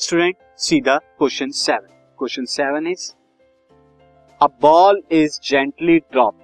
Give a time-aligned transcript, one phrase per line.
[0.00, 3.02] Student सीधा question seven question seven is
[4.40, 6.34] a ball is gently drop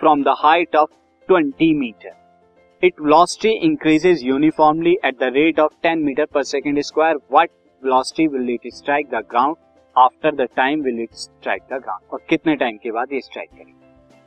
[0.00, 0.90] from the height of
[1.28, 7.16] twenty metre it velocity increases uniformly at the rate of ten metre per second square
[7.32, 7.50] what
[7.82, 9.56] velocity will it strike the ground
[9.96, 13.50] after the time will it strike the ground और कितने time के बाद ये strike
[13.50, 13.74] करेगी?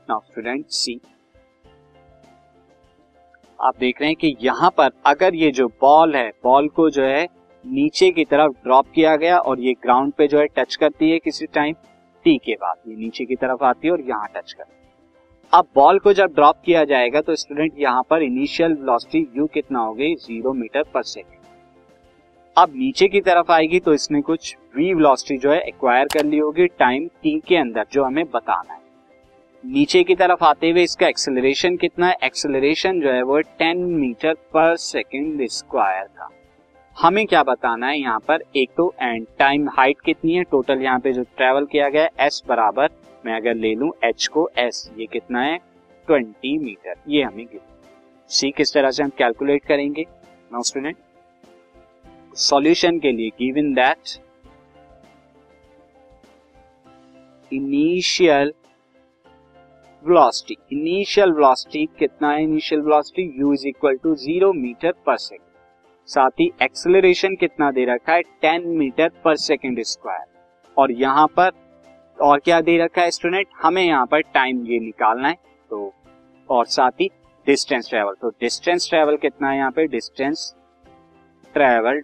[0.09, 0.99] Now student सी
[3.59, 7.03] आप देख रहे हैं कि यहाँ पर अगर ये जो बॉल है बॉल को जो
[7.03, 7.25] है
[7.65, 11.19] नीचे की तरफ़ ड्रॉप किया गया और ये ग्राउंड पे जो है टच करती है
[11.19, 11.75] किसी टाइम
[12.25, 14.83] टी के बाद। ये नीचे की तरफ़ आती है और यहाँ टच करती है।
[15.53, 19.79] अब बॉल को जब ड्रॉप किया जाएगा तो स्टूडेंट यहाँ पर इनिशियल वेलोसिटी यू कितना
[19.79, 20.15] हो गई?
[20.15, 21.33] ज़ीरो मीटर पर सेकेंड
[22.57, 26.37] अब नीचे की तरफ़ आएगी तो इसने कुछ वी वेलोसिटी जो है एक्वायर कर ली
[26.37, 28.79] होगी टाइम टी के अंदर, जो हमें बताना है।
[29.63, 32.15] नीचे की तरफ़ आते हुए इसका एक्सेलरेशन कितना है?
[32.23, 36.29] एक्सेलरेशन जो है वो ten metre per second square था।
[36.97, 38.43] हमें क्या बताना है यहाँ पर?
[38.55, 40.43] एक तो एंड टाइम हाइट कितनी है?
[40.43, 42.89] टोटल यहाँ पे जो ट्रेवल किया गया है एस बराबर,
[43.25, 45.57] मैं अगर ले लू एच को एस ये कितना है?
[46.07, 47.47] ट्वेंटी मीटर ये हमें
[48.29, 50.05] सी किस तरह से हम कैलकुलेट करेंगे?
[50.51, 50.97] नाउ स्टूडेंट
[52.39, 54.19] सॉल्यूशन के लिए given that
[57.51, 58.53] initial
[60.03, 62.43] velocity initial velocity कितना है?
[62.43, 65.43] Initial velocity u is equal to zero metre per second
[66.07, 68.21] साथ ही एक्सेलरेशन कितना दे रखा है?
[68.21, 70.25] Ten metre per second square
[70.77, 71.51] और यहाँ पर
[72.17, 75.35] और क्या दे रखा है स्टूडेंट हमें यहाँ पर टाइम ये निकालना है।
[75.71, 75.93] तो
[76.49, 77.09] और साथ ही
[77.47, 79.87] डिस्टेंस ट्रेवल तो डिस्टेंस ट्रेवल कितना है यहाँ पे?
[79.87, 80.53] Distance
[81.55, 82.01] travel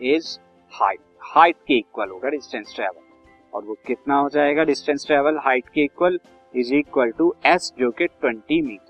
[0.00, 0.38] is
[0.72, 3.02] height height के इक्वल होगा डिस्टेंस ट्रेवल
[3.52, 4.64] और वो कितना हो जाएगा?
[4.64, 6.18] डिस्टेंस ट्रेवल हाइट के equal
[6.54, 8.85] is equal to s जो कि ट्वेंटी मीटर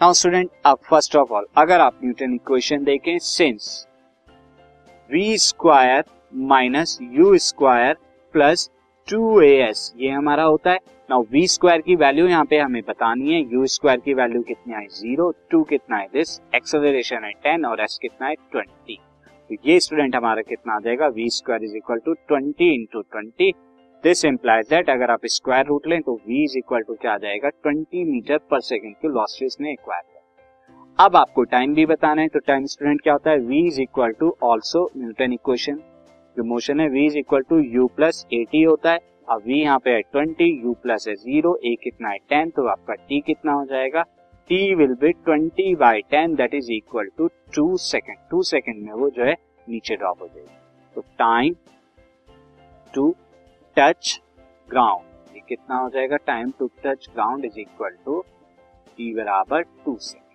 [0.00, 3.86] नाउ स्टूडेंट अब फ़र्स्ट ऑफ़ ऑल अगर आप न्यूटन इक्वेशन देखें since
[5.10, 6.04] v square
[6.52, 7.96] minus u square
[8.34, 8.68] plus
[9.08, 10.78] two a s ये हमारा होता है।
[11.10, 14.74] नाउ वी स्क्वायर की वैल्यू यहाँ पे हमें बतानी है यू स्क्वायर की वैल्यू कितनी
[14.74, 16.06] है ज़ीरो टू कितना है?
[16.12, 18.34] दिस एक्सेलरेशन है टेन और एस कितना है?
[18.52, 18.98] ट्वेंटी
[19.50, 21.06] तो ये स्टूडेंट हमारा कितना आ जाएगा?
[21.08, 23.52] V square is equal to twenty into twenty
[24.04, 27.18] this implies that अगर आप स्क्वायर रूट लें तो v इज़ इक्वल टू क्या आ
[27.18, 27.48] जाएगा?
[27.66, 32.28] 20 मीटर पर सेकेंड की लॉसेस ने एक्वायर किया। अब आपको टाइम भी बताना है
[32.28, 33.38] तो टाइम स्टूडेंट क्या होता है?
[33.40, 35.82] V is equal to also Newton equation
[36.36, 39.60] जो मोशन है, v is equal to u plus a t होता है। अब v
[39.60, 43.22] यहाँ पे है ट्वेंटी यू प्लस है ज़ीरो ए कितना है टेन तो आपका t
[43.26, 44.04] कितना हो जाएगा?
[44.50, 48.92] T will be twenty by ten that is equal to two second two second में
[48.92, 50.56] वो जो है, नीचे ड्रॉप हो जाएगी।
[50.96, 51.54] तो टाइम
[52.94, 53.14] टू
[53.78, 54.20] टच
[54.68, 56.16] ग्राउंड। ये कितना हो जाएगा?
[56.16, 58.20] Time to touch ground is equal to
[58.96, 60.26] t बराबर two second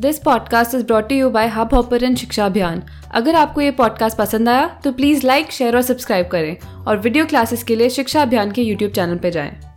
[0.00, 2.82] this podcast is brought you by Hubhopper Shiksha Abhiyan
[3.14, 7.26] अगर आपको ये पॉडकास्ट पसंद आया तो प्लीज़ लाइक शेयर और सब्सक्राइब करें। और वीडियो
[7.26, 9.71] क्लासेस के लिए शिक्षा अभियान के यूट्यूब चैनल पर जाएँ।